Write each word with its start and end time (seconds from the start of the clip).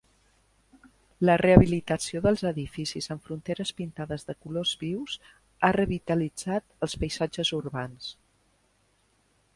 La 1.29 1.33
rehabilitació 1.41 2.21
dels 2.27 2.43
edificis, 2.51 3.09
amb 3.15 3.27
fronteres 3.29 3.73
pintades 3.81 4.25
de 4.31 4.37
colors 4.47 4.73
vius, 4.87 5.19
ha 5.65 5.71
revitalitzat 5.79 6.69
els 6.89 6.99
paisatges 7.05 7.53
urbans. 7.63 8.13